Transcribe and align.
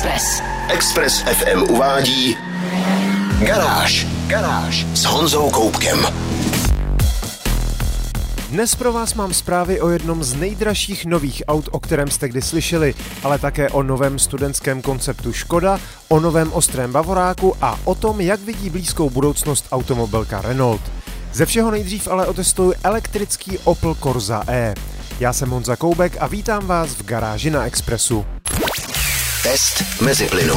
Express. 0.00 0.42
Express 0.68 1.22
FM 1.22 1.62
uvádí 1.62 2.36
Garáž. 3.46 4.06
Garáž 4.26 4.86
s 4.94 5.04
Honzou 5.04 5.50
Koupkem. 5.50 5.98
Dnes 8.50 8.74
pro 8.74 8.92
vás 8.92 9.14
mám 9.14 9.34
zprávy 9.34 9.80
o 9.80 9.88
jednom 9.88 10.24
z 10.24 10.34
nejdražších 10.34 11.06
nových 11.06 11.42
aut, 11.48 11.68
o 11.72 11.80
kterém 11.80 12.10
jste 12.10 12.28
kdy 12.28 12.42
slyšeli, 12.42 12.94
ale 13.22 13.38
také 13.38 13.68
o 13.68 13.82
novém 13.82 14.18
studentském 14.18 14.82
konceptu 14.82 15.32
Škoda, 15.32 15.80
o 16.08 16.20
novém 16.20 16.52
ostrém 16.52 16.92
Bavoráku 16.92 17.56
a 17.62 17.78
o 17.84 17.94
tom, 17.94 18.20
jak 18.20 18.40
vidí 18.40 18.70
blízkou 18.70 19.10
budoucnost 19.10 19.66
automobilka 19.72 20.40
Renault. 20.40 20.82
Ze 21.32 21.46
všeho 21.46 21.70
nejdřív 21.70 22.08
ale 22.08 22.26
otestuju 22.26 22.72
elektrický 22.82 23.58
Opel 23.58 23.94
Corsa 23.94 24.44
E. 24.48 24.74
Já 25.20 25.32
jsem 25.32 25.50
Honza 25.50 25.76
Koubek 25.76 26.16
a 26.20 26.26
vítám 26.26 26.66
vás 26.66 26.90
v 26.90 27.04
garáži 27.04 27.50
na 27.50 27.66
Expressu. 27.66 28.26
Test 29.42 29.84
mezi 30.00 30.26
plynu. 30.26 30.54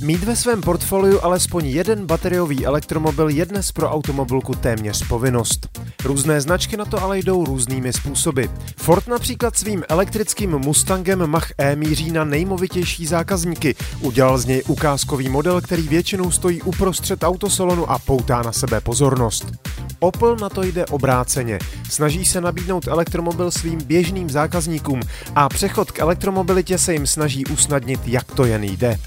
Mít 0.00 0.24
ve 0.24 0.36
svém 0.36 0.60
portfoliu 0.60 1.20
alespoň 1.22 1.66
jeden 1.66 2.06
bateriový 2.06 2.66
elektromobil 2.66 3.28
je 3.28 3.46
dnes 3.46 3.72
pro 3.72 3.90
automobilku 3.90 4.54
téměř 4.54 5.08
povinnost. 5.08 5.80
Různé 6.04 6.40
značky 6.40 6.76
na 6.76 6.84
to 6.84 7.02
ale 7.02 7.18
jdou 7.18 7.44
různými 7.44 7.92
způsoby. 7.92 8.44
Ford 8.76 9.06
například 9.06 9.56
svým 9.56 9.84
elektrickým 9.88 10.58
Mustangem 10.58 11.26
Mach-E 11.26 11.76
míří 11.76 12.10
na 12.10 12.24
nejmovitější 12.24 13.06
zákazníky. 13.06 13.74
Udělal 14.00 14.38
z 14.38 14.44
něj 14.44 14.62
ukázkový 14.66 15.28
model, 15.28 15.60
který 15.60 15.88
většinou 15.88 16.30
stojí 16.30 16.62
uprostřed 16.62 17.22
autosalonu 17.22 17.90
a 17.90 17.98
poutá 17.98 18.42
na 18.42 18.52
sebe 18.52 18.80
pozornost. 18.80 19.52
Opel 20.00 20.36
na 20.36 20.48
to 20.48 20.62
jde 20.62 20.86
obráceně. 20.86 21.58
Snaží 21.90 22.24
se 22.24 22.40
nabídnout 22.40 22.88
elektromobil 22.88 23.50
svým 23.50 23.78
běžným 23.84 24.30
zákazníkům 24.30 25.00
a 25.34 25.48
přechod 25.48 25.90
k 25.90 25.98
elektromobilitě 25.98 26.78
se 26.78 26.92
jim 26.92 27.06
snaží 27.06 27.46
usnadnit, 27.46 28.00
jak 28.06 28.32
to 28.32 28.44
jen 28.44 28.64
jde. 28.64 28.98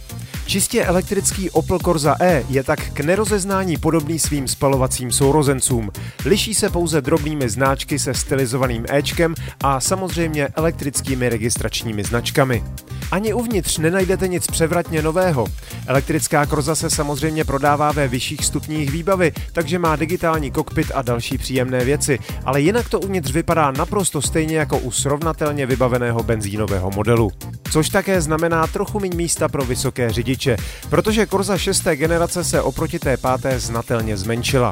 Čistě 0.46 0.86
elektrický 0.86 1.50
Opel 1.50 1.80
Corsa 1.80 2.16
E 2.20 2.44
je 2.50 2.64
tak 2.64 2.80
k 2.94 3.00
nerozeznání 3.00 3.78
podobný 3.78 4.20
svým 4.20 4.48
spalovacím 4.48 5.12
sourozencům. 5.12 5.92
Liší 6.26 6.54
se 6.54 6.70
pouze 6.70 7.02
drobnými 7.02 7.50
značky 7.50 8.00
se 8.00 8.14
stylizovaným 8.14 8.86
Ečkem 8.90 9.36
a 9.64 9.80
samozřejmě 9.80 10.48
elektrickými 10.48 11.30
registračními 11.30 12.04
značkami. 12.04 12.64
Ani 13.12 13.34
uvnitř 13.34 13.78
nenajdete 13.78 14.28
nic 14.28 14.48
převratně 14.48 15.02
nového. 15.02 15.46
Elektrická 15.88 16.46
Corsa 16.46 16.76
se 16.76 16.90
samozřejmě 16.90 17.46
prodává 17.46 17.92
ve 17.92 18.08
vyšších 18.08 18.46
stupních 18.46 18.92
výbavy, 18.92 19.32
takže 19.54 19.80
má 19.80 19.96
digitální 19.96 20.52
kokpit 20.52 20.92
a 20.96 21.02
další 21.02 21.38
příjemné 21.38 21.86
věci, 21.86 22.20
ale 22.46 22.62
jinak 22.62 22.90
to 22.90 23.00
uvnitř 23.00 23.32
vypadá 23.32 23.72
naprosto 23.72 24.22
stejně 24.22 24.58
jako 24.58 24.78
u 24.78 24.92
srovnatelně 24.92 25.66
vybaveného 25.66 26.24
benzínového 26.24 26.92
modelu. 26.92 27.32
Což 27.72 27.90
také 27.90 28.22
znamená 28.22 28.68
trochu 28.68 29.00
méně 29.00 29.16
místa 29.16 29.50
pro 29.50 29.66
vysoké 29.66 30.14
řidiče, 30.14 30.58
protože 30.90 31.28
Corsa 31.28 31.58
6. 31.58 31.84
generace 31.84 32.44
se 32.44 32.62
oproti 32.62 33.00
té 33.00 33.18
páté 33.18 33.60
znatelně 33.60 34.18
zmenšila. 34.18 34.72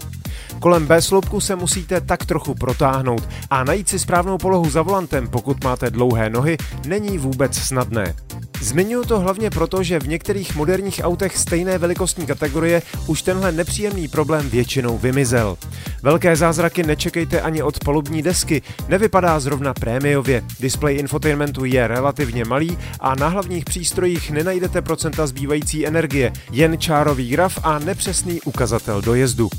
Kolem 0.60 0.88
B-sloupku 0.88 1.42
se 1.42 1.56
musíte 1.56 2.02
tak 2.02 2.26
trochu 2.26 2.56
protáhnout 2.56 3.30
a 3.50 3.64
najít 3.64 3.90
si 3.90 4.00
správnou 4.00 4.38
polohu 4.38 4.70
za 4.70 4.82
volantem, 4.82 5.28
pokud 5.28 5.64
máte 5.64 5.90
dlouhé 5.90 6.30
nohy, 6.30 6.58
není 6.88 7.18
vůbec 7.18 7.58
snadné. 7.58 8.16
Zmiňuji 8.62 9.06
to 9.06 9.20
hlavně 9.20 9.50
proto, 9.50 9.84
že 9.84 10.00
v 10.00 10.08
některých 10.08 10.56
moderních 10.56 11.02
autech 11.04 11.38
stejné 11.38 11.78
velikostní 11.78 12.26
kategorie 12.26 12.82
už 13.08 13.22
tenhle 13.22 13.52
nepříjemný 13.52 14.08
problém 14.08 14.50
většinou 14.50 14.98
vymizel. 14.98 15.58
Velké 16.04 16.36
zázraky 16.36 16.84
nečekejte 16.84 17.42
ani 17.42 17.64
od 17.64 17.80
palubní 17.84 18.22
desky, 18.22 18.62
nevypadá 18.88 19.40
zrovna 19.40 19.74
prémiově, 19.74 20.44
displej 20.60 21.00
infotainmentu 21.00 21.66
je 21.66 21.88
relativně 21.88 22.46
malý 22.46 22.78
a 23.00 23.16
na 23.16 23.28
hlavních 23.28 23.66
přístrojích 23.66 24.32
nenajdete 24.32 24.82
procenta 24.82 25.28
zbývající 25.28 25.88
energie, 25.88 26.34
jen 26.52 26.78
čárový 26.78 27.30
graf 27.30 27.60
a 27.64 27.80
nepřesný 27.80 28.42
ukazatel 28.42 29.02
dojezdu. 29.02 29.50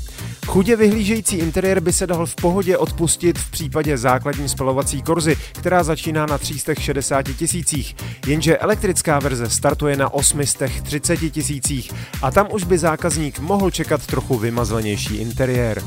Chudě 0.51 0.75
vyhlížející 0.75 1.37
interiér 1.37 1.79
by 1.79 1.93
se 1.93 2.07
dal 2.07 2.25
v 2.25 2.35
pohodě 2.35 2.77
odpustit 2.77 3.39
v 3.39 3.51
případě 3.51 3.97
základní 3.97 4.49
spalovací 4.49 5.01
korzy, 5.01 5.37
která 5.51 5.83
začíná 5.83 6.25
na 6.25 6.37
360 6.37 7.23
tisících, 7.23 7.95
jenže 8.27 8.57
elektrická 8.57 9.19
verze 9.19 9.49
startuje 9.49 9.97
na 9.97 10.13
830 10.13 11.17
tisících 11.17 11.91
a 12.21 12.31
tam 12.31 12.47
už 12.51 12.63
by 12.63 12.77
zákazník 12.77 13.39
mohl 13.39 13.71
čekat 13.71 14.07
trochu 14.07 14.37
vymazlenější 14.37 15.15
interiér. 15.15 15.83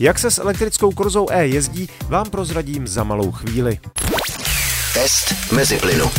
Jak 0.00 0.18
se 0.18 0.30
s 0.30 0.38
elektrickou 0.38 0.92
korzou 0.92 1.26
E 1.30 1.46
jezdí, 1.46 1.88
vám 2.08 2.30
prozradím 2.30 2.86
za 2.86 3.04
malou 3.04 3.32
chvíli. 3.32 3.78
Test 4.94 5.34
mezi 5.52 5.76
plynu. 5.76 6.10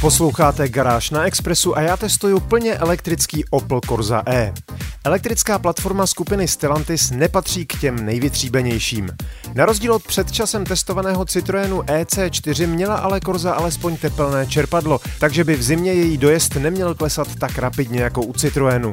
Posloucháte 0.00 0.68
Garáž 0.68 1.10
na 1.10 1.24
Expressu 1.24 1.76
a 1.76 1.80
já 1.80 1.96
testuju 1.96 2.40
plně 2.40 2.74
elektrický 2.74 3.44
Opel 3.50 3.80
Corsa 3.88 4.22
E. 4.26 4.52
Elektrická 5.04 5.58
platforma 5.58 6.06
skupiny 6.06 6.48
Stellantis 6.48 7.10
nepatří 7.10 7.66
k 7.66 7.80
těm 7.80 8.06
nejvytříbenějším. 8.06 9.08
Na 9.54 9.66
rozdíl 9.66 9.94
od 9.94 10.02
předčasem 10.06 10.64
testovaného 10.64 11.24
Citroenu 11.24 11.80
EC4 11.80 12.66
měla 12.66 12.96
ale 12.96 13.20
Corsa 13.20 13.52
alespoň 13.52 13.96
tepelné 13.96 14.46
čerpadlo, 14.46 15.00
takže 15.20 15.44
by 15.44 15.56
v 15.56 15.62
zimě 15.62 15.92
její 15.92 16.18
dojezd 16.18 16.56
neměl 16.56 16.94
klesat 16.94 17.34
tak 17.34 17.58
rapidně 17.58 18.00
jako 18.00 18.22
u 18.22 18.32
Citroenu. 18.32 18.92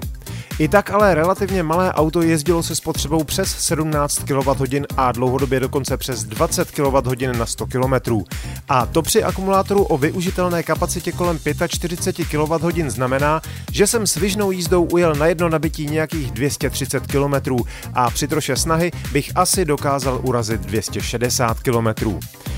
I 0.60 0.68
tak 0.68 0.92
ale 0.92 1.16
relativně 1.16 1.64
malé 1.64 1.94
auto 1.94 2.22
jezdilo 2.22 2.64
se 2.64 2.76
spotřebou 2.76 3.24
přes 3.24 3.58
17 3.58 4.20
kWh 4.20 4.86
a 4.98 5.12
dlouhodobě 5.12 5.60
dokonce 5.60 5.98
přes 5.98 6.24
20 6.24 6.72
kWh 6.72 7.38
na 7.38 7.46
100 7.46 7.66
km. 7.68 8.24
A 8.70 8.86
to 8.86 9.02
při 9.02 9.24
akumulátoru 9.24 9.84
o 9.84 9.98
využitelné 9.98 10.64
kapacitě 10.64 11.12
kolem 11.12 11.40
45 11.68 12.28
kWh 12.28 12.90
znamená, 12.90 13.42
že 13.72 13.88
jsem 13.88 14.08
s 14.08 14.16
vyžnou 14.16 14.52
jízdou 14.52 14.84
ujel 14.84 15.16
na 15.16 15.26
jedno 15.26 15.50
nabití 15.50 15.86
nějakých 15.86 16.32
230 16.32 17.08
km 17.08 17.56
a 17.94 18.10
při 18.10 18.28
troše 18.28 18.56
snahy 18.56 18.92
bych 19.12 19.32
asi 19.36 19.66
dokázal 19.66 20.20
urazit 20.24 20.62
260 20.62 21.60
km. 21.60 21.88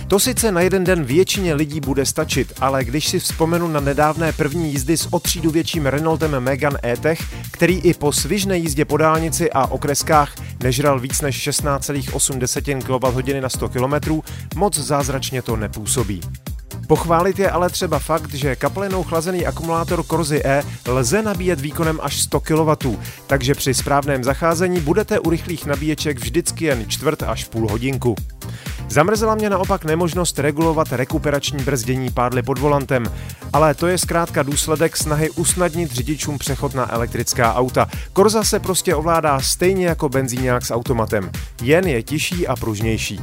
To 0.09 0.19
sice 0.19 0.51
na 0.51 0.61
jeden 0.61 0.83
den 0.83 1.03
většině 1.03 1.53
lidí 1.53 1.79
bude 1.79 2.05
stačit, 2.05 2.53
ale 2.59 2.85
když 2.85 3.07
si 3.07 3.19
vzpomenu 3.19 3.67
na 3.67 3.79
nedávné 3.79 4.33
první 4.33 4.71
jízdy 4.71 4.97
s 4.97 5.13
o 5.13 5.19
třídu 5.19 5.51
větším 5.51 5.85
Renaultem 5.85 6.39
Megane 6.39 6.79
E-Tech, 6.83 7.19
který 7.51 7.79
i 7.79 7.93
po 7.93 8.11
svižné 8.11 8.57
jízdě 8.57 8.85
po 8.85 8.97
dálnici 8.97 9.51
a 9.51 9.65
okreskách 9.65 10.35
nežral 10.63 10.99
víc 10.99 11.21
než 11.21 11.47
16,8 11.47 12.81
kWh 12.81 13.41
na 13.41 13.49
100 13.49 13.69
km, 13.69 14.21
moc 14.55 14.77
zázračně 14.77 15.41
to 15.41 15.55
nepůsobí. 15.55 16.21
Pochválit 16.89 17.39
je 17.39 17.51
ale 17.51 17.69
třeba 17.69 17.99
fakt, 17.99 18.33
že 18.33 18.55
kapalinou 18.55 19.03
chlazený 19.03 19.45
akumulátor 19.45 20.03
Korzy 20.03 20.41
E 20.45 20.63
lze 20.87 21.21
nabíjet 21.21 21.61
výkonem 21.61 21.99
až 22.01 22.21
100 22.21 22.39
kW, 22.39 22.95
takže 23.27 23.55
při 23.55 23.73
správném 23.73 24.23
zacházení 24.23 24.79
budete 24.79 25.19
u 25.19 25.29
rychlých 25.29 25.65
nabíječek 25.65 26.19
vždycky 26.19 26.65
jen 26.65 26.89
čtvrt 26.89 27.23
až 27.23 27.45
půl 27.45 27.69
hodinku. 27.69 28.15
Zamrzela 28.89 29.35
mě 29.35 29.49
naopak 29.49 29.85
nemožnost 29.85 30.39
regulovat 30.39 30.91
rekuperační 30.91 31.63
brzdění 31.63 32.11
pádly 32.11 32.43
pod 32.43 32.59
volantem, 32.59 33.05
ale 33.53 33.73
to 33.73 33.87
je 33.87 33.97
zkrátka 33.97 34.43
důsledek 34.43 34.97
snahy 34.97 35.29
usnadnit 35.29 35.91
řidičům 35.91 36.37
přechod 36.37 36.73
na 36.73 36.93
elektrická 36.93 37.55
auta. 37.55 37.89
Korza 38.13 38.43
se 38.43 38.59
prostě 38.59 38.95
ovládá 38.95 39.39
stejně 39.39 39.87
jako 39.87 40.09
benzíňák 40.09 40.65
s 40.65 40.73
automatem, 40.73 41.31
jen 41.61 41.87
je 41.87 42.03
tižší 42.03 42.47
a 42.47 42.55
pružnější. 42.55 43.19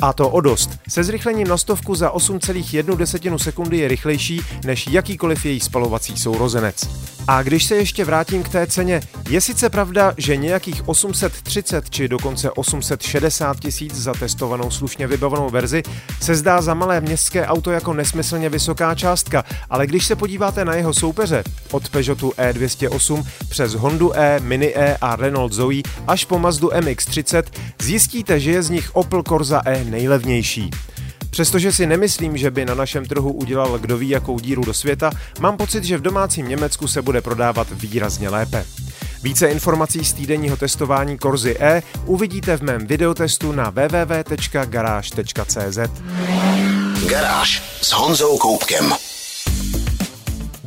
A 0.00 0.12
to 0.12 0.28
o 0.28 0.40
dost. 0.40 0.70
Se 0.88 1.04
zrychlením 1.04 1.48
na 1.48 1.56
stovku 1.56 1.94
za 1.94 2.10
8,1 2.10 3.38
sekundy 3.38 3.78
je 3.78 3.88
rychlejší 3.88 4.40
než 4.64 4.86
jakýkoliv 4.86 5.46
její 5.46 5.60
spalovací 5.60 6.16
sourozenec. 6.16 6.88
A 7.28 7.42
když 7.42 7.64
se 7.64 7.76
ještě 7.76 8.04
vrátím 8.04 8.42
k 8.42 8.48
té 8.48 8.66
ceně, 8.66 9.00
je 9.28 9.40
sice 9.40 9.70
pravda, 9.70 10.14
že 10.16 10.36
nějakých 10.36 10.88
830 10.88 11.90
či 11.90 12.08
dokonce 12.08 12.50
860 12.50 13.60
tisíc 13.60 13.94
za 13.94 14.12
testovanou 14.14 14.70
slušně 14.70 15.06
vybavenou 15.06 15.50
verzi 15.50 15.82
se 16.20 16.34
zdá 16.34 16.62
za 16.62 16.74
malé 16.74 17.00
městské 17.00 17.46
auto 17.46 17.70
jako 17.70 17.94
nesmyslně 17.94 18.48
vysoká 18.48 18.94
částka, 18.94 19.44
ale 19.70 19.86
když 19.86 20.06
se 20.06 20.16
podíváte 20.16 20.64
na 20.64 20.74
jeho 20.74 20.94
soupeře, 20.94 21.44
od 21.70 21.88
Peugeotu 21.88 22.30
E208 22.30 23.26
přes 23.48 23.74
Hondu 23.74 24.16
E, 24.16 24.40
Mini 24.40 24.76
E 24.76 24.96
a 25.00 25.16
Renault 25.16 25.52
Zoe 25.52 25.82
až 26.06 26.24
po 26.24 26.38
Mazdu 26.38 26.68
MX-30, 26.68 27.42
zjistíte, 27.82 28.40
že 28.40 28.50
je 28.50 28.62
z 28.62 28.70
nich 28.70 28.96
Opel 28.96 29.22
Corsa 29.22 29.62
E 29.64 29.84
nejlevnější. 29.90 30.70
Přestože 31.30 31.72
si 31.72 31.86
nemyslím, 31.86 32.36
že 32.36 32.50
by 32.50 32.64
na 32.64 32.74
našem 32.74 33.06
trhu 33.06 33.32
udělal 33.32 33.78
kdo 33.78 33.98
ví 33.98 34.08
jakou 34.08 34.40
díru 34.40 34.64
do 34.64 34.74
světa, 34.74 35.10
mám 35.40 35.56
pocit, 35.56 35.84
že 35.84 35.98
v 35.98 36.02
domácím 36.02 36.48
Německu 36.48 36.88
se 36.88 37.02
bude 37.02 37.20
prodávat 37.20 37.66
výrazně 37.72 38.28
lépe. 38.28 38.64
Více 39.22 39.46
informací 39.46 40.04
z 40.04 40.12
týdenního 40.12 40.56
testování 40.56 41.18
Korzy 41.18 41.56
E 41.60 41.82
uvidíte 42.06 42.56
v 42.56 42.62
mém 42.62 42.86
videotestu 42.86 43.52
na 43.52 43.70
www.garage.cz. 43.70 44.98
Garáž 47.08 47.62
s 47.82 47.92
Honzou 47.92 48.38
Koupkem. 48.38 49.09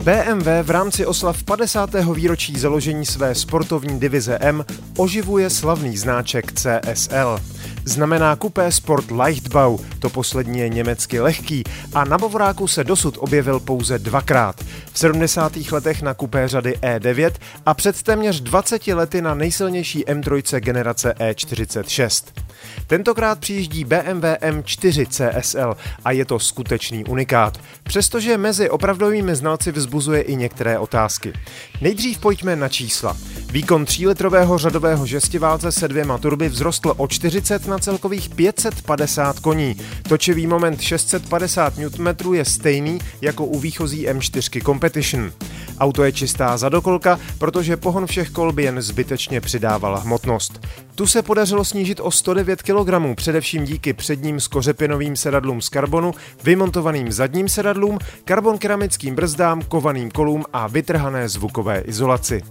BMW 0.04 0.64
v 0.64 0.70
rámci 0.70 1.06
oslav 1.06 1.44
50. 1.44 1.90
výročí 2.14 2.60
založení 2.60 3.06
své 3.06 3.36
sportovní 3.36 4.00
divize 4.00 4.38
M 4.42 4.66
oživuje 4.98 5.50
slavný 5.50 5.98
znáček 5.98 6.52
CSL. 6.52 7.40
Znamená 7.86 8.36
Coupé 8.36 8.72
Sport 8.72 9.12
Leichtbau, 9.12 9.78
to 10.00 10.10
poslední 10.10 10.60
je 10.60 10.70
německy 10.70 11.20
lehký 11.20 11.64
a 11.94 12.04
na 12.04 12.18
Bavoráku 12.18 12.68
se 12.68 12.84
dosud 12.84 13.18
objevil 13.20 13.60
pouze 13.60 14.00
dvakrát. 14.00 14.64
V 14.94 15.00
70. 15.00 15.56
letech 15.72 16.02
na 16.02 16.14
kupé 16.14 16.48
řady 16.48 16.78
E9 16.82 17.32
a 17.66 17.74
před 17.74 18.04
téměř 18.04 18.42
20 18.42 18.88
lety 18.88 19.22
na 19.22 19.34
nejsilnější 19.34 20.06
M3 20.06 20.60
generace 20.60 21.14
E46. 21.20 22.43
Tentokrát 22.88 23.40
přijíždí 23.40 23.86
BMW 23.86 24.24
M4 24.42 25.06
CSL 25.10 25.78
a 26.06 26.12
je 26.12 26.26
to 26.26 26.40
skutečný 26.40 27.06
unikát, 27.06 27.58
přestože 27.84 28.38
mezi 28.38 28.70
opravdovými 28.70 29.36
znalci 29.36 29.72
vzbuzuje 29.72 30.22
i 30.22 30.36
některé 30.36 30.80
otázky. 30.80 31.34
Nejdřív 31.82 32.18
pojďme 32.18 32.56
na 32.56 32.70
čísla. 32.70 33.18
Výkon 33.52 33.84
3-litrového 33.84 34.58
řadového 34.58 35.06
žestiválce 35.06 35.72
se 35.72 35.88
dvěma 35.88 36.18
turby 36.18 36.50
vzrostl 36.50 36.94
o 36.98 37.08
40 37.08 37.68
na 37.68 37.80
celkových 37.80 38.30
550 38.30 39.40
koní. 39.40 39.76
Točivý 40.10 40.48
moment 40.48 40.82
650 40.82 41.74
Nm 41.78 42.34
je 42.34 42.46
stejný 42.46 43.00
jako 43.22 43.46
u 43.46 43.60
výchozí 43.60 44.08
M4 44.08 44.66
Competition. 44.66 45.32
Auto 45.80 46.04
je 46.04 46.12
čistá 46.12 46.58
zadokolka, 46.58 47.20
protože 47.38 47.78
pohon 47.78 48.08
všech 48.08 48.30
kol 48.30 48.52
by 48.52 48.64
jen 48.64 48.82
zbytečně 48.82 49.42
přidával 49.42 50.00
hmotnost. 50.00 50.68
Tu 50.96 51.08
se 51.08 51.22
podařilo 51.22 51.66
snížit 51.66 52.00
o 52.00 52.12
109 52.12 52.62
kg, 52.62 53.16
především 53.16 53.66
díky 53.66 53.94
předním 53.94 54.40
skořepinovým 54.40 55.16
sedadlům 55.16 55.62
z 55.62 55.70
karbonu, 55.70 56.14
vymontovaným 56.44 57.12
zadním 57.12 57.50
sedadlům, 57.50 58.00
karbon 58.26 58.58
keramickým 58.58 59.16
brzdám, 59.16 59.62
kovaným 59.62 60.12
kolům 60.12 60.46
a 60.54 60.68
vytrhané 60.68 61.30
zvukové 61.30 61.80
izolaci. 61.80 62.42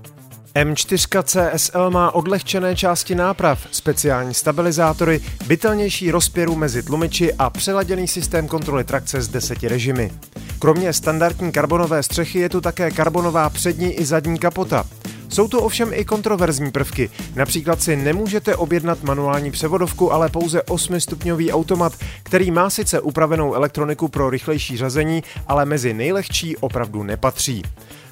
M4 0.54 1.22
CSL 1.22 1.90
má 1.90 2.14
odlehčené 2.14 2.76
části 2.76 3.14
náprav, 3.14 3.66
speciální 3.70 4.34
stabilizátory, 4.34 5.20
bytelnější 5.46 6.10
rozpěru 6.10 6.54
mezi 6.54 6.82
tlumiči 6.82 7.34
a 7.34 7.50
přeladěný 7.50 8.08
systém 8.08 8.48
kontroly 8.48 8.84
trakce 8.84 9.22
s 9.22 9.28
deseti 9.28 9.68
režimy. 9.68 10.12
Kromě 10.58 10.92
standardní 10.92 11.52
karbonové 11.52 12.02
střechy 12.02 12.38
je 12.38 12.48
tu 12.48 12.60
také 12.60 12.90
karbonová 12.90 13.50
přední 13.50 13.92
i 13.92 14.04
zadní 14.04 14.38
kapota. 14.38 14.84
Jsou 15.32 15.48
tu 15.48 15.58
ovšem 15.58 15.90
i 15.94 16.04
kontroverzní 16.04 16.70
prvky. 16.70 17.10
Například 17.34 17.82
si 17.82 17.96
nemůžete 17.96 18.56
objednat 18.56 19.02
manuální 19.02 19.50
převodovku, 19.50 20.12
ale 20.12 20.28
pouze 20.28 20.60
8-stupňový 20.60 21.52
automat, 21.52 21.92
který 22.22 22.50
má 22.50 22.70
sice 22.70 23.00
upravenou 23.00 23.54
elektroniku 23.54 24.08
pro 24.08 24.30
rychlejší 24.30 24.76
řazení, 24.76 25.22
ale 25.46 25.64
mezi 25.64 25.94
nejlehčí 25.94 26.56
opravdu 26.56 27.02
nepatří. 27.02 27.62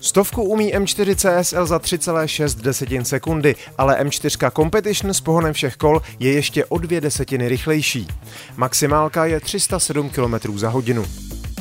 Stovku 0.00 0.42
umí 0.42 0.74
M4 0.74 1.14
CSL 1.14 1.66
za 1.66 1.78
3,6 1.78 3.02
sekundy, 3.02 3.56
ale 3.78 4.04
M4 4.04 4.50
Competition 4.56 5.14
s 5.14 5.20
pohonem 5.20 5.52
všech 5.52 5.76
kol 5.76 6.02
je 6.18 6.32
ještě 6.32 6.64
o 6.64 6.78
dvě 6.78 7.00
desetiny 7.00 7.48
rychlejší. 7.48 8.08
Maximálka 8.56 9.24
je 9.24 9.40
307 9.40 10.10
km 10.10 10.58
za 10.58 10.68
hodinu. 10.68 11.04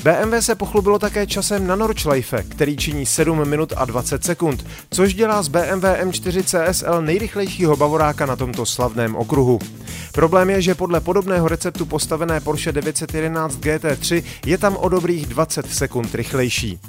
BMW 0.04 0.42
se 0.42 0.56
pochlubilo 0.56 1.00
také 1.00 1.28
časem 1.28 1.68
na 1.68 1.76
Nordschleife, 1.76 2.44
který 2.44 2.78
činí 2.78 3.06
7 3.06 3.50
minut 3.50 3.74
a 3.76 3.86
20 3.86 4.24
sekund, 4.24 4.66
což 4.92 5.14
dělá 5.14 5.44
z 5.44 5.48
BMW 5.48 5.84
M4 5.84 6.44
CSL 6.44 7.02
nejrychlejšího 7.02 7.78
bavoráka 7.78 8.26
na 8.26 8.36
tomto 8.36 8.66
slavném 8.66 9.16
okruhu. 9.16 9.60
Problém 10.14 10.50
je, 10.50 10.62
že 10.62 10.76
podle 10.76 11.00
podobného 11.00 11.48
receptu 11.48 11.86
postavené 11.86 12.40
Porsche 12.40 12.72
911 12.72 13.56
GT3 13.56 14.24
je 14.46 14.58
tam 14.58 14.78
o 14.78 14.90
dobrých 14.90 15.26
20 15.26 15.74
sekund 15.74 16.16
rychlejší. 16.16 16.80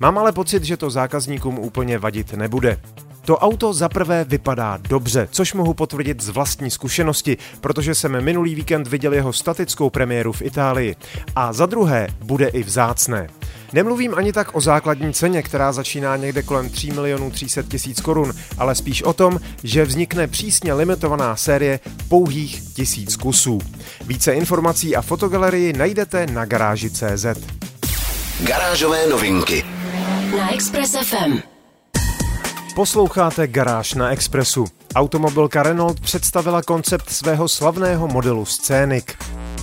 Mám 0.00 0.18
ale 0.18 0.32
pocit, 0.32 0.64
že 0.64 0.76
to 0.76 0.90
zákazníkům 0.90 1.58
úplně 1.58 1.98
vadit 1.98 2.32
nebude. 2.32 2.80
To 3.24 3.38
auto 3.38 3.72
zaprvé 3.72 4.24
vypadá 4.24 4.78
dobře, 4.88 5.28
což 5.30 5.54
mohu 5.54 5.74
potvrdit 5.74 6.22
z 6.22 6.28
vlastní 6.28 6.70
zkušenosti, 6.70 7.36
protože 7.60 7.94
jsem 7.94 8.24
minulý 8.24 8.54
víkend 8.54 8.88
viděl 8.88 9.14
jeho 9.14 9.32
statickou 9.32 9.90
premiéru 9.90 10.32
v 10.32 10.42
Itálii. 10.42 10.96
A 11.36 11.52
za 11.52 11.66
druhé 11.66 12.08
bude 12.20 12.48
i 12.48 12.62
vzácné. 12.62 13.28
Nemluvím 13.72 14.14
ani 14.14 14.32
tak 14.32 14.54
o 14.56 14.60
základní 14.60 15.12
ceně, 15.12 15.42
která 15.42 15.72
začíná 15.72 16.16
někde 16.16 16.42
kolem 16.42 16.70
3 16.70 16.90
milionů 16.90 17.30
300 17.30 17.62
tisíc 17.62 18.00
korun, 18.00 18.32
ale 18.58 18.74
spíš 18.74 19.02
o 19.02 19.12
tom, 19.12 19.40
že 19.62 19.84
vznikne 19.84 20.26
přísně 20.26 20.74
limitovaná 20.74 21.36
série 21.36 21.80
pouhých 22.08 22.74
tisíc 22.74 23.16
kusů. 23.16 23.58
Více 24.06 24.32
informací 24.32 24.96
a 24.96 25.02
fotogalerii 25.02 25.72
najdete 25.72 26.26
na 26.26 26.44
garáži.cz. 26.44 27.26
Garážové 28.40 29.06
novinky 29.06 29.64
na 30.36 30.54
Express 30.54 30.96
FM. 30.96 31.53
Posloucháte 32.74 33.46
Garáž 33.46 33.94
na 33.94 34.10
Expressu. 34.10 34.64
Automobilka 34.94 35.62
Renault 35.62 36.00
představila 36.00 36.62
koncept 36.62 37.10
svého 37.10 37.48
slavného 37.48 38.08
modelu 38.08 38.44
Scénic. 38.44 39.04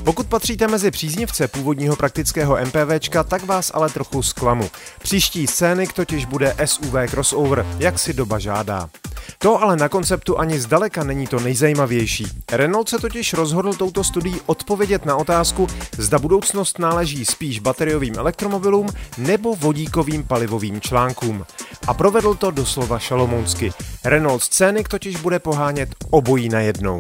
Pokud 0.04 0.28
patříte 0.28 0.68
mezi 0.68 0.92
příznivce 0.92 1.48
původního 1.48 1.96
praktického 1.96 2.58
MPVčka, 2.66 3.24
tak 3.24 3.44
vás 3.44 3.72
ale 3.74 3.90
trochu 3.90 4.24
zklamu. 4.24 4.70
Příští 5.02 5.48
Scénic 5.48 5.94
totiž 5.94 6.26
bude 6.26 6.56
SUV 6.66 6.94
crossover, 7.10 7.66
jak 7.80 8.00
si 8.00 8.14
doba 8.14 8.40
žádá. 8.40 8.90
To 9.38 9.62
ale 9.62 9.76
na 9.76 9.90
konceptu 9.90 10.40
ani 10.40 10.60
zdaleka 10.60 11.04
není 11.04 11.28
to 11.28 11.40
nejzajímavější. 11.40 12.28
Renault 12.52 12.90
se 12.90 12.98
totiž 12.98 13.34
rozhodl 13.34 13.74
touto 13.74 14.04
studií 14.04 14.42
odpovědět 14.46 15.06
na 15.06 15.16
otázku, 15.16 15.68
zda 15.98 16.20
budoucnost 16.20 16.80
náleží 16.80 17.26
spíš 17.26 17.60
bateriovým 17.60 18.16
elektromobilům 18.18 18.88
nebo 19.18 19.56
vodíkovým 19.56 20.24
palivovým 20.24 20.82
článkům. 20.82 21.46
A 21.88 21.94
provedl 21.94 22.36
to 22.36 22.52
doslova 22.52 23.00
šalomounsky. 23.00 23.74
Renault 24.06 24.44
Scénic 24.44 24.88
totiž 24.88 25.16
bude 25.16 25.40
pohánět 25.40 25.90
obojí 26.10 26.50
najednou. 26.50 27.00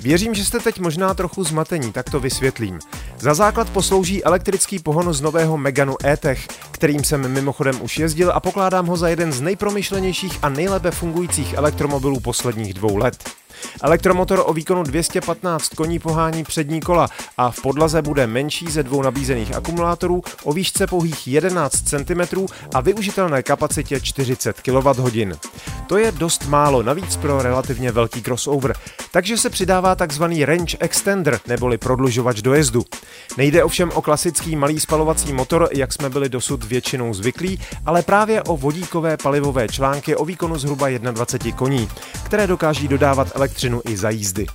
Věřím, 0.00 0.34
že 0.34 0.44
jste 0.44 0.58
teď 0.58 0.78
možná 0.78 1.14
trochu 1.14 1.44
zmatení, 1.44 1.92
tak 1.92 2.10
to 2.10 2.20
vysvětlím. 2.20 2.78
Za 3.20 3.34
základ 3.34 3.70
poslouží 3.70 4.24
elektrický 4.24 4.78
pohon 4.78 5.12
z 5.12 5.20
nového 5.20 5.58
Meganu 5.58 5.96
E-Tech, 6.04 6.48
kterým 6.70 7.04
jsem 7.04 7.32
mimochodem 7.32 7.82
už 7.82 7.98
jezdil 7.98 8.32
a 8.34 8.40
pokládám 8.40 8.86
ho 8.86 8.96
za 8.96 9.08
jeden 9.08 9.32
z 9.32 9.40
nejpromyšlenějších 9.40 10.38
a 10.42 10.48
nejlépe 10.48 10.90
fungujících 10.90 11.54
elektromobilů 11.54 12.20
posledních 12.20 12.74
dvou 12.74 12.96
let. 12.96 13.24
Elektromotor 13.82 14.42
o 14.46 14.52
výkonu 14.52 14.82
215 14.82 15.68
koní 15.68 15.98
pohání 15.98 16.44
přední 16.44 16.80
kola 16.80 17.08
a 17.36 17.50
v 17.50 17.62
podlaze 17.62 18.02
bude 18.02 18.26
menší 18.26 18.70
ze 18.70 18.82
dvou 18.82 19.02
nabízených 19.02 19.54
akumulátorů 19.54 20.22
o 20.44 20.52
výšce 20.52 20.86
pouhých 20.86 21.28
11 21.28 21.88
cm 21.88 22.46
a 22.74 22.80
využitelné 22.80 23.42
kapacitě 23.42 24.00
40 24.00 24.60
kWh. 24.60 25.36
To 25.86 25.98
je 25.98 26.12
dost 26.12 26.46
málo, 26.48 26.82
navíc 26.82 27.16
pro 27.16 27.42
relativně 27.42 27.92
velký 27.92 28.22
crossover, 28.22 28.74
takže 29.10 29.36
se 29.38 29.50
přidává 29.50 29.94
takzvaný 29.94 30.44
range 30.44 30.76
extender 30.80 31.40
neboli 31.46 31.78
prodlužovač 31.78 32.42
dojezdu. 32.42 32.84
Nejde 33.36 33.64
ovšem 33.64 33.90
o 33.94 34.02
klasický 34.02 34.56
malý 34.56 34.80
spalovací 34.80 35.32
motor, 35.32 35.68
jak 35.72 35.92
jsme 35.92 36.10
byli 36.10 36.28
dosud 36.28 36.64
většinou 36.64 37.14
zvyklí, 37.14 37.60
ale 37.86 38.02
právě 38.02 38.42
o 38.42 38.56
vodíkové 38.56 39.16
palivové 39.16 39.68
články 39.68 40.16
o 40.16 40.24
výkonu 40.24 40.58
zhruba 40.58 40.88
21 40.88 41.58
koní, 41.58 41.88
které 42.24 42.46
dokáží 42.46 42.88
dodávat 42.88 43.32
elektřinu 43.48 43.82
i 43.88 43.96
za 43.96 44.10
jízdy. 44.10 44.46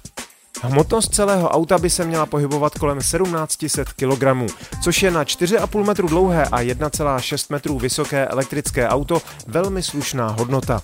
Hmotnost 0.61 1.15
celého 1.15 1.49
auta 1.49 1.77
by 1.77 1.89
se 1.89 2.05
měla 2.05 2.25
pohybovat 2.25 2.77
kolem 2.77 2.99
1700 2.99 3.89
kg, 3.93 4.53
což 4.83 5.03
je 5.03 5.11
na 5.11 5.23
4,5 5.23 5.83
metru 5.83 6.07
dlouhé 6.07 6.45
a 6.45 6.61
1,6 6.61 7.45
metrů 7.49 7.79
vysoké 7.79 8.25
elektrické 8.25 8.87
auto 8.87 9.21
velmi 9.47 9.83
slušná 9.83 10.27
hodnota. 10.27 10.81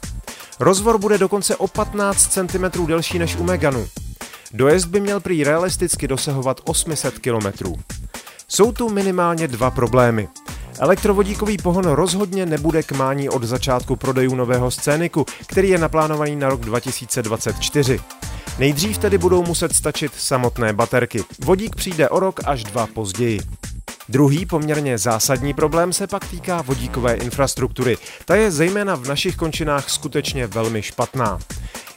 Rozvor 0.60 0.98
bude 0.98 1.18
dokonce 1.18 1.56
o 1.56 1.68
15 1.68 2.28
cm 2.28 2.86
delší 2.86 3.20
než 3.20 3.36
u 3.36 3.44
Meganu. 3.44 3.88
Dojezd 4.54 4.88
by 4.88 5.00
měl 5.00 5.20
prý 5.20 5.44
realisticky 5.44 6.08
dosahovat 6.08 6.62
800 6.64 7.20
km. 7.20 7.74
Jsou 8.48 8.72
tu 8.72 8.90
minimálně 8.90 9.48
dva 9.48 9.72
problémy. 9.72 10.28
Elektrovodíkový 10.80 11.58
pohon 11.58 11.86
rozhodně 11.86 12.46
nebude 12.46 12.84
k 12.84 12.92
mání 12.92 13.30
od 13.30 13.44
začátku 13.44 13.96
prodejů 13.96 14.36
nového 14.36 14.72
scéniku, 14.72 15.26
který 15.48 15.70
je 15.70 15.78
naplánovaný 15.78 16.36
na 16.36 16.50
rok 16.50 16.62
2024. 16.62 18.00
Nejdřív 18.60 18.98
tedy 18.98 19.18
budou 19.18 19.44
muset 19.44 19.76
stačit 19.76 20.12
samotné 20.16 20.74
baterky. 20.74 21.24
Vodík 21.46 21.76
přijde 21.76 22.10
o 22.10 22.20
rok 22.20 22.40
až 22.46 22.64
dva 22.64 22.88
později. 22.88 23.40
Druhý 24.10 24.46
poměrně 24.46 24.98
zásadní 24.98 25.54
problém 25.54 25.94
se 25.94 26.08
pak 26.08 26.26
týká 26.26 26.62
vodíkové 26.62 27.14
infrastruktury. 27.14 27.98
Ta 28.26 28.36
je 28.36 28.52
zejména 28.52 28.96
v 28.96 29.08
našich 29.08 29.36
končinách 29.36 29.90
skutečně 29.90 30.48
velmi 30.48 30.82
špatná. 30.82 31.40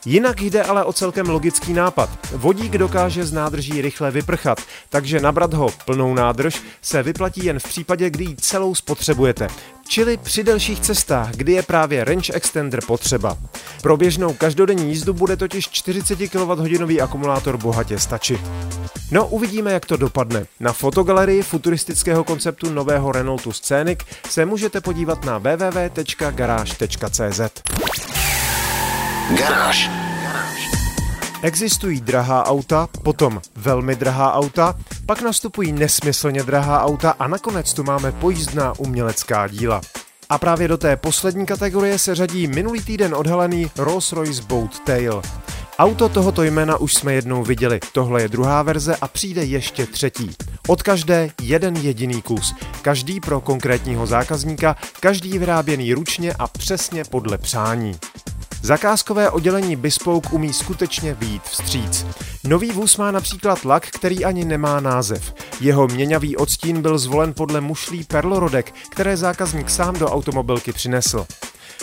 Jinak 0.07 0.41
jde 0.43 0.63
ale 0.63 0.85
o 0.85 0.93
celkem 0.93 1.29
logický 1.29 1.73
nápad. 1.73 2.11
Vodík 2.33 2.73
dokáže 2.73 3.25
z 3.25 3.33
nádrží 3.33 3.81
rychle 3.81 4.11
vyprchat, 4.11 4.61
takže 4.89 5.21
nabrat 5.21 5.55
ho 5.55 5.69
plnou 5.85 6.15
nádrž 6.15 6.63
se 6.83 7.03
vyplatí 7.03 7.45
jen 7.45 7.59
v 7.59 7.63
případě, 7.63 8.11
kdy 8.11 8.25
ji 8.25 8.37
celou 8.37 8.75
spotřebujete. 8.75 9.49
čili 9.89 10.17
při 10.17 10.45
delších 10.45 10.81
cestách, 10.81 11.31
kdy 11.31 11.53
je 11.53 11.63
právě 11.63 12.05
range 12.05 12.33
extender 12.33 12.81
potřeba. 12.87 13.39
Pro 13.83 13.97
běžnou 13.97 14.35
každodenní 14.35 14.89
jízdu 14.89 15.13
bude 15.13 15.37
totiž 15.37 15.69
40 15.69 16.19
kWh 16.19 17.03
akumulátor 17.03 17.57
bohatě 17.57 17.99
stačit. 17.99 18.41
No, 19.11 19.27
uvidíme, 19.27 19.73
jak 19.73 19.87
to 19.87 19.97
dopadne. 19.97 20.45
Na 20.61 20.73
fotogalerii 20.73 21.43
futuristického 21.43 22.25
konceptu 22.25 22.71
nového 22.71 23.13
Renaultu 23.13 23.53
Scenic 23.53 23.99
se 24.31 24.45
můžete 24.45 24.81
podívat 24.81 25.25
na 25.25 25.39
www.garage.cz. 25.39 26.73
Garáž. 29.31 29.91
Existují 31.43 32.01
drahá 32.01 32.47
auta, 32.47 32.89
potom 33.03 33.41
velmi 33.57 33.97
drahá 33.97 34.35
auta, 34.35 34.75
pak 35.07 35.23
nastupují 35.23 35.73
nesmyslně 35.73 36.43
drahá 36.43 36.83
auta 36.83 37.11
a 37.19 37.29
nakonec 37.29 37.75
tu 37.75 37.83
máme 37.83 38.13
pojízdná 38.13 38.73
umělecká 38.79 39.49
díla. 39.49 39.81
A 40.29 40.39
právě 40.39 40.69
do 40.69 40.77
té 40.77 40.97
poslední 40.97 41.47
kategorie 41.47 41.99
se 41.99 42.15
řadí 42.15 42.47
minulý 42.47 42.81
týden 42.81 43.15
odhalený 43.15 43.71
Rolls-Royce 43.77 44.45
Boat 44.47 44.79
Tail. 44.79 45.23
Auto 45.79 46.09
tohoto 46.09 46.43
jména 46.43 46.77
už 46.77 46.95
jsme 46.95 47.15
jednou 47.15 47.45
viděli, 47.45 47.81
tohle 47.93 48.23
je 48.23 48.29
druhá 48.29 48.63
verze 48.63 48.97
a 49.01 49.09
přijde 49.09 49.45
ještě 49.45 49.87
třetí. 49.87 50.31
Od 50.69 50.83
každé 50.83 51.31
jeden 51.43 51.77
jediný 51.77 52.23
kus, 52.23 52.55
každý 52.83 53.21
pro 53.21 53.41
konkrétního 53.41 54.07
zákazníka, 54.07 54.77
každý 55.01 55.39
vyráběný 55.39 55.95
ručně 55.95 56.33
a 56.39 56.47
přesně 56.47 57.05
podle 57.05 57.39
přání. 57.39 57.99
Zakázkové 58.63 59.31
oddělení 59.31 59.77
Bespoke 59.77 60.29
umí 60.33 60.53
skutečně 60.53 61.15
výjít 61.15 61.43
vstříc. 61.43 62.07
Nový 62.45 62.71
vůz 62.71 62.97
má 62.97 63.11
například 63.11 63.65
lak, 63.65 63.87
který 63.87 64.25
ani 64.25 64.45
nemá 64.45 64.81
název. 64.81 65.35
Jeho 65.61 65.89
měňavý 65.89 66.37
odstín 66.37 66.83
byl 66.83 66.99
zvolen 66.99 67.35
podle 67.35 67.61
mušlí 67.61 68.05
perlorodek, 68.05 68.75
které 68.91 69.17
zákazník 69.17 69.71
sám 69.71 69.95
do 69.99 70.07
automobilky 70.07 70.73
přinesl. 70.73 71.27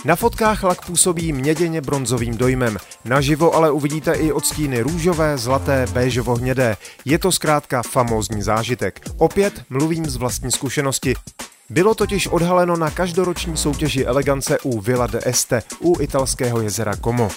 Na 0.05 0.15
fotkách 0.15 0.63
lak 0.63 0.85
působí 0.85 1.33
měděně 1.33 1.81
bronzovým 1.81 2.37
dojmem. 2.37 2.77
Naživo 3.05 3.55
ale 3.55 3.71
uvidíte 3.71 4.13
i 4.13 4.31
odstíny 4.31 4.81
růžové, 4.81 5.37
zlaté, 5.37 5.85
béžovo-hnědé. 5.93 6.77
Je 7.05 7.19
to 7.19 7.31
zkrátka 7.31 7.83
famózní 7.83 8.41
zážitek. 8.41 9.01
Opět 9.17 9.53
mluvím 9.69 10.05
z 10.05 10.15
vlastní 10.15 10.51
zkušenosti. 10.51 11.15
Bylo 11.69 11.95
totiž 11.95 12.27
odhaleno 12.27 12.77
na 12.77 12.91
každoroční 12.91 13.57
soutěži 13.57 14.05
elegance 14.05 14.59
u 14.63 14.81
Villa 14.81 15.07
de 15.07 15.19
Este 15.25 15.63
u 15.79 16.01
italského 16.01 16.61
jezera 16.61 16.95
Como. 16.95 17.29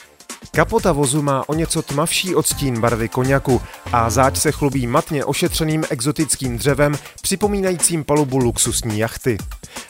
Kapota 0.51 0.93
vozu 0.93 1.23
má 1.23 1.49
o 1.49 1.55
něco 1.55 1.83
tmavší 1.83 2.35
odstín 2.35 2.81
barvy 2.81 3.09
koněku 3.09 3.63
a 3.93 4.11
záď 4.11 4.37
se 4.37 4.53
chlubí 4.53 4.87
matně 4.87 5.25
ošetřeným 5.25 5.85
exotickým 5.91 6.59
dřevem, 6.59 6.95
připomínajícím 7.23 8.05
palubu 8.05 8.39
luxusní 8.39 8.99
jachty. 8.99 9.39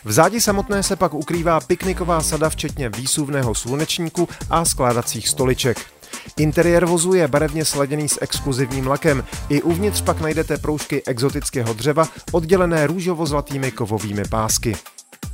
V 0.05 0.13
zádi 0.13 0.41
samotné 0.41 0.83
se 0.83 0.97
pak 0.97 1.15
ukrývá 1.15 1.61
pikniková 1.61 2.21
sada 2.21 2.49
včetně 2.49 2.89
výsuvného 2.89 3.55
slunečníku 3.55 4.29
a 4.51 4.65
skládacích 4.65 5.29
stoliček. 5.29 5.92
Interiér 6.37 6.87
vozu 6.87 7.15
je 7.15 7.29
barevně 7.29 7.65
sladěný 7.65 8.09
s 8.09 8.19
exkluzivním 8.23 8.87
lakem. 8.87 9.25
I 9.49 9.63
uvnitř 9.63 10.03
pak 10.03 10.21
najdete 10.21 10.59
proužky 10.59 11.03
exotického 11.07 11.73
dřeva 11.73 12.09
oddělené 12.33 12.87
růžovo-zlatými 12.87 13.71
kovovými 13.71 14.23
pásky. 14.31 14.77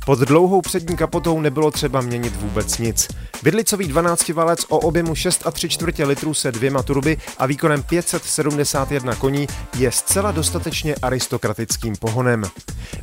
Pod 0.09 0.19
dlouhou 0.19 0.61
přední 0.61 0.97
kapotou 0.97 1.41
nebylo 1.41 1.71
třeba 1.71 2.01
měnit 2.01 2.35
vůbec 2.35 2.77
nic. 2.77 3.07
Vidlicový 3.43 3.87
12 3.87 4.29
valec 4.29 4.65
o 4.69 4.77
objemu 4.79 5.13
6,3 5.13 5.67
čtvrtě 5.67 6.05
litru 6.05 6.33
se 6.33 6.51
dvěma 6.51 6.83
turby 6.83 7.17
a 7.37 7.45
výkonem 7.45 7.83
571 7.83 9.15
koní 9.15 9.47
je 9.77 9.91
zcela 9.91 10.31
dostatečně 10.31 10.95
aristokratickým 11.01 11.95
pohonem. 11.95 12.43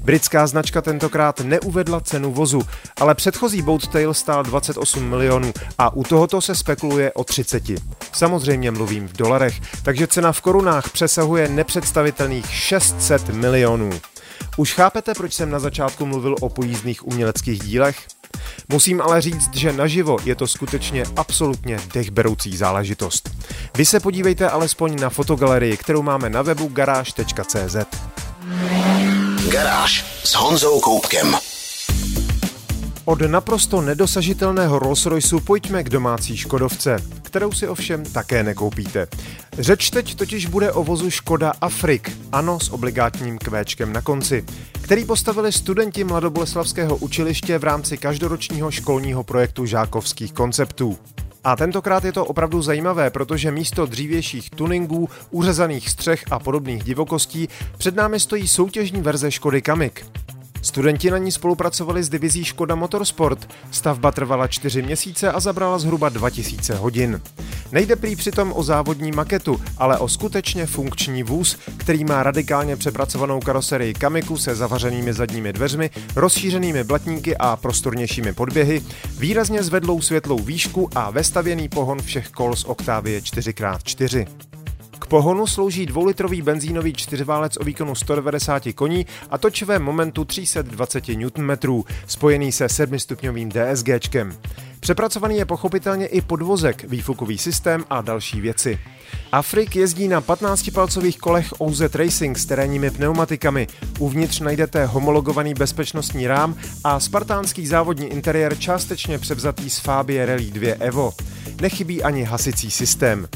Britská 0.00 0.46
značka 0.46 0.82
tentokrát 0.82 1.40
neuvedla 1.40 2.00
cenu 2.00 2.32
vozu, 2.32 2.62
ale 3.00 3.14
předchozí 3.14 3.62
Boat 3.62 3.86
Tail 3.86 4.14
stál 4.14 4.42
28 4.42 5.08
milionů 5.08 5.52
a 5.78 5.94
u 5.96 6.04
tohoto 6.04 6.40
se 6.40 6.54
spekuluje 6.54 7.12
o 7.12 7.24
30. 7.24 7.62
Samozřejmě 8.12 8.70
mluvím 8.70 9.08
v 9.08 9.16
dolarech, 9.16 9.60
takže 9.82 10.06
cena 10.06 10.32
v 10.32 10.40
korunách 10.40 10.90
přesahuje 10.90 11.48
nepředstavitelných 11.48 12.50
600 12.50 13.28
milionů. 13.28 13.90
Už 14.56 14.72
chápete, 14.72 15.14
proč 15.14 15.34
jsem 15.34 15.50
na 15.50 15.58
začátku 15.58 16.06
mluvil 16.06 16.34
o 16.40 16.48
pojízdných 16.48 17.06
uměleckých 17.06 17.60
dílech? 17.62 18.06
Musím 18.68 19.02
ale 19.02 19.20
říct, 19.20 19.54
že 19.54 19.72
naživo 19.72 20.16
je 20.24 20.34
to 20.34 20.46
skutečně 20.46 21.04
absolutně 21.16 21.80
dechberoucí 21.94 22.56
záležitost. 22.56 23.30
Vy 23.76 23.84
se 23.84 24.00
podívejte 24.00 24.50
alespoň 24.50 25.00
na 25.00 25.10
fotogalerii, 25.10 25.76
kterou 25.76 26.02
máme 26.02 26.30
na 26.30 26.42
webu 26.42 26.68
garáž.cz. 26.68 27.76
Garáž 29.48 30.04
s 30.24 30.34
Honzou 30.34 30.80
Koupkem. 30.80 31.36
Od 33.04 33.20
naprosto 33.20 33.80
nedosažitelného 33.80 34.78
Rolls-Royceu 34.78 35.40
pojďme 35.40 35.84
k 35.84 35.90
domácí 35.90 36.36
Škodovce, 36.36 36.96
kterou 37.36 37.52
si 37.52 37.68
ovšem 37.68 38.04
také 38.04 38.42
nekoupíte. 38.42 39.06
Řeč 39.58 39.90
teď 39.90 40.14
totiž 40.14 40.46
bude 40.46 40.72
o 40.72 40.84
vozu 40.84 41.10
Škoda 41.10 41.52
Afrik, 41.60 42.12
ano 42.32 42.60
s 42.60 42.72
obligátním 42.72 43.38
kvéčkem 43.38 43.92
na 43.92 44.02
konci, 44.02 44.44
který 44.80 45.04
postavili 45.04 45.52
studenti 45.52 46.04
Mladoboleslavského 46.04 46.96
učiliště 46.96 47.58
v 47.58 47.64
rámci 47.64 47.98
každoročního 47.98 48.70
školního 48.70 49.24
projektu 49.24 49.66
žákovských 49.66 50.32
konceptů. 50.32 50.98
A 51.44 51.56
tentokrát 51.56 52.04
je 52.04 52.12
to 52.12 52.24
opravdu 52.24 52.62
zajímavé, 52.62 53.10
protože 53.10 53.50
místo 53.50 53.86
dřívějších 53.86 54.50
tuningů, 54.50 55.08
uřezaných 55.30 55.90
střech 55.90 56.24
a 56.30 56.38
podobných 56.38 56.84
divokostí 56.84 57.48
před 57.78 57.96
námi 57.96 58.20
stojí 58.20 58.48
soutěžní 58.48 59.02
verze 59.02 59.30
Škody 59.30 59.62
Kamik. 59.62 60.06
Studenti 60.66 61.10
na 61.10 61.18
ní 61.18 61.32
spolupracovali 61.32 62.02
s 62.02 62.08
divizí 62.08 62.44
Škoda 62.44 62.74
Motorsport. 62.74 63.48
Stavba 63.70 64.12
trvala 64.12 64.46
čtyři 64.46 64.82
měsíce 64.82 65.32
a 65.32 65.40
zabrala 65.40 65.78
zhruba 65.78 66.08
2000 66.08 66.74
hodin. 66.74 67.20
Nejde 67.72 67.96
prý 67.96 68.16
přitom 68.16 68.52
o 68.56 68.62
závodní 68.62 69.12
maketu, 69.12 69.60
ale 69.78 69.98
o 69.98 70.08
skutečně 70.08 70.66
funkční 70.66 71.22
vůz, 71.22 71.58
který 71.76 72.04
má 72.04 72.22
radikálně 72.22 72.76
přepracovanou 72.76 73.40
karoserii 73.40 73.94
Kamiku 73.94 74.36
se 74.36 74.54
zavařenými 74.54 75.12
zadními 75.12 75.52
dveřmi, 75.52 75.90
rozšířenými 76.16 76.84
blatníky 76.84 77.36
a 77.36 77.56
prostornějšími 77.56 78.32
podběhy, 78.32 78.82
výrazně 79.18 79.62
zvedlou 79.62 80.00
světlou 80.00 80.38
výšku 80.38 80.90
a 80.94 81.10
vestavěný 81.10 81.68
pohon 81.68 82.02
všech 82.02 82.30
kol 82.30 82.56
z 82.56 82.64
Octavie 82.64 83.20
4x4 83.20 84.26
pohonu 85.08 85.46
slouží 85.46 85.86
dvoulitrový 85.86 86.42
benzínový 86.42 86.92
čtyřválec 86.92 87.56
o 87.56 87.64
výkonu 87.64 87.94
190 87.94 88.62
koní 88.74 89.06
a 89.30 89.38
točivém 89.38 89.82
momentu 89.82 90.24
320 90.24 91.04
Nm, 91.08 91.82
spojený 92.06 92.52
se 92.52 92.68
sedmistupňovým 92.68 93.50
DSGčkem. 93.50 94.36
Přepracovaný 94.80 95.36
je 95.36 95.44
pochopitelně 95.44 96.06
i 96.06 96.20
podvozek, 96.20 96.84
výfukový 96.84 97.38
systém 97.38 97.84
a 97.90 98.00
další 98.00 98.40
věci. 98.40 98.78
Afrik 99.32 99.76
jezdí 99.76 100.08
na 100.08 100.20
15-palcových 100.20 101.18
kolech 101.18 101.52
OZ 101.58 101.80
Racing 101.94 102.38
s 102.38 102.46
terénními 102.46 102.90
pneumatikami. 102.90 103.66
Uvnitř 103.98 104.40
najdete 104.40 104.86
homologovaný 104.86 105.54
bezpečnostní 105.54 106.26
rám 106.26 106.56
a 106.84 107.00
spartánský 107.00 107.66
závodní 107.66 108.06
interiér 108.06 108.58
částečně 108.58 109.18
převzatý 109.18 109.70
z 109.70 109.78
Fabie 109.78 110.26
Rally 110.26 110.50
2 110.50 110.74
Evo. 110.78 111.12
Nechybí 111.60 112.02
ani 112.02 112.22
hasicí 112.22 112.70
systém. 112.70 113.28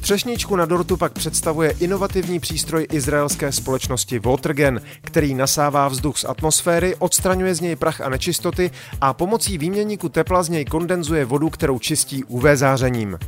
Třešničku 0.00 0.56
na 0.56 0.64
dortu 0.64 0.96
pak 0.96 1.12
představuje 1.12 1.70
inovativní 1.80 2.40
přístroj 2.40 2.86
izraelské 2.92 3.52
společnosti 3.52 4.18
Watergen, 4.18 4.80
který 5.00 5.34
nasává 5.34 5.88
vzduch 5.88 6.18
z 6.18 6.24
atmosféry, 6.24 6.96
odstraňuje 6.98 7.54
z 7.54 7.60
něj 7.60 7.76
prach 7.76 8.00
a 8.00 8.08
nečistoty 8.08 8.70
a 9.00 9.12
pomocí 9.12 9.58
výměníku 9.58 10.08
tepla 10.08 10.42
z 10.42 10.48
něj 10.48 10.64
kondenzuje 10.64 11.24
vodu, 11.24 11.50
kterou 11.50 11.78
čistí 11.78 12.24
UV 12.24 12.44
zářením. 12.54 13.18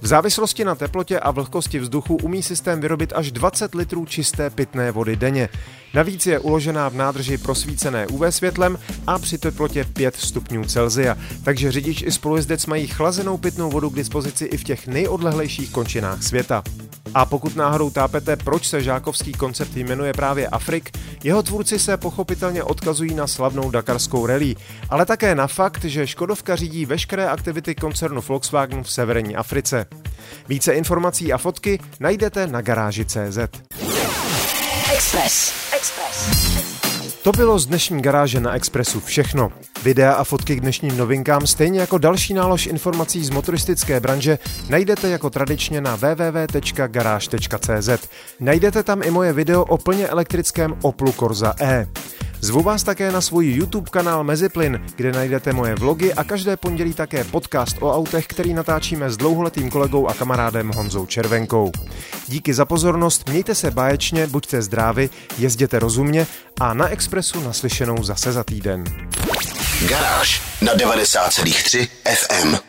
V 0.00 0.06
závislosti 0.06 0.64
na 0.64 0.74
teplotě 0.74 1.20
a 1.20 1.30
vlhkosti 1.30 1.78
vzduchu 1.78 2.16
umí 2.16 2.42
systém 2.42 2.80
vyrobit 2.80 3.12
až 3.16 3.32
20 3.32 3.74
litrů 3.74 4.06
čisté 4.06 4.50
pitné 4.50 4.92
vody 4.92 5.16
denně. 5.16 5.48
Navíc 5.94 6.26
je 6.26 6.38
uložená 6.38 6.88
v 6.88 6.94
nádrži 6.94 7.38
prosvícené 7.38 8.06
UV 8.06 8.22
světlem 8.28 8.78
a 9.06 9.18
při 9.18 9.38
teplotě 9.38 9.84
5 9.84 10.16
stupňů 10.16 10.64
Celzia, 10.64 11.16
takže 11.44 11.72
řidič 11.72 12.02
i 12.02 12.12
spolujezdec 12.12 12.66
mají 12.66 12.86
chlazenou 12.86 13.36
pitnou 13.36 13.70
vodu 13.70 13.90
k 13.90 13.96
dispozici 13.96 14.44
i 14.44 14.56
v 14.56 14.64
těch 14.64 14.86
nejodlehlejších 14.86 15.70
končinách 15.70 16.17
světa. 16.22 16.62
A 17.14 17.24
pokud 17.24 17.56
náhodou 17.56 17.90
tápete, 17.90 18.36
proč 18.36 18.68
se 18.68 18.82
žákovský 18.82 19.32
koncept 19.32 19.76
jmenuje 19.76 20.12
právě 20.12 20.48
Afrik, 20.48 20.90
jeho 21.24 21.42
tvůrci 21.42 21.78
se 21.78 21.96
pochopitelně 21.96 22.62
odkazují 22.62 23.14
na 23.14 23.26
slavnou 23.26 23.70
dakarskou 23.70 24.26
rally, 24.26 24.54
ale 24.90 25.06
také 25.06 25.34
na 25.34 25.46
fakt, 25.46 25.84
že 25.84 26.06
Škodovka 26.06 26.56
řídí 26.56 26.86
veškeré 26.86 27.28
aktivity 27.28 27.74
koncernu 27.74 28.20
Volkswagen 28.28 28.82
v 28.82 28.90
severní 28.90 29.36
Africe. 29.36 29.86
Více 30.48 30.72
informací 30.72 31.32
a 31.32 31.38
fotky 31.38 31.80
najdete 32.00 32.46
na 32.46 32.60
garáži.cz. 32.60 33.38
Express. 34.92 35.52
Express. 35.76 36.67
To 37.28 37.32
bylo 37.32 37.58
z 37.58 37.66
dnešní 37.66 38.02
garáže 38.02 38.40
na 38.40 38.54
Expressu 38.54 39.00
všechno. 39.00 39.52
Videa 39.82 40.12
a 40.12 40.24
fotky 40.24 40.56
k 40.56 40.60
dnešním 40.60 40.96
novinkám, 40.96 41.46
stejně 41.46 41.80
jako 41.80 41.98
další 41.98 42.34
nálož 42.34 42.66
informací 42.66 43.24
z 43.24 43.30
motoristické 43.30 44.00
branže, 44.00 44.38
najdete 44.68 45.08
jako 45.08 45.30
tradičně 45.30 45.80
na 45.80 45.96
www.garage.cz. 45.96 47.08
Najdete 48.40 48.82
tam 48.82 49.02
i 49.02 49.10
moje 49.10 49.32
video 49.32 49.64
o 49.64 49.78
plně 49.78 50.08
elektrickém 50.08 50.76
Oplu 50.82 51.12
Corsa 51.12 51.54
E. 51.60 51.88
Zvu 52.40 52.62
vás 52.62 52.82
také 52.82 53.12
na 53.12 53.20
svůj 53.20 53.46
YouTube 53.46 53.90
kanál 53.90 54.24
Meziplyn, 54.24 54.80
kde 54.96 55.12
najdete 55.12 55.52
moje 55.52 55.74
vlogy 55.74 56.14
a 56.14 56.24
každé 56.24 56.56
pondělí 56.56 56.94
také 56.94 57.24
podcast 57.24 57.76
o 57.80 57.94
autech, 57.94 58.26
který 58.26 58.54
natáčíme 58.54 59.10
s 59.10 59.16
dlouholetým 59.16 59.70
kolegou 59.70 60.06
a 60.06 60.14
kamarádem 60.14 60.68
Honzou 60.68 61.06
Červenkou. 61.06 61.72
Díky 62.28 62.54
za 62.54 62.64
pozornost, 62.64 63.28
mějte 63.28 63.54
se 63.54 63.70
báječně, 63.70 64.26
buďte 64.26 64.62
zdraví, 64.62 65.10
jezděte 65.38 65.78
rozumně 65.78 66.26
a 66.60 66.74
na 66.74 66.88
Expressu 66.88 67.40
naslyšenou 67.40 68.02
zase 68.02 68.32
za 68.32 68.44
týden. 68.44 68.84
Garáž 69.88 70.42
na 70.62 70.74
90,3 70.74 71.88
FM. 72.14 72.67